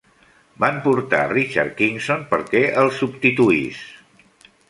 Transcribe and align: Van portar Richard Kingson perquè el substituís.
Van 0.61 0.77
portar 0.85 1.19
Richard 1.33 1.75
Kingson 1.81 2.25
perquè 2.33 2.63
el 2.85 2.91
substituís. 3.03 3.85